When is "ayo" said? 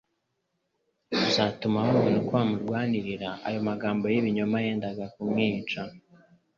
3.47-3.59